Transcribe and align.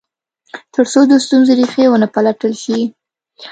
تر 0.73 0.85
څو 0.91 1.01
د 1.11 1.13
ستونزو 1.25 1.51
ریښې 1.59 1.85
و 1.89 1.95
نه 2.03 2.07
پلټل 2.13 2.53
شي. 2.63 2.79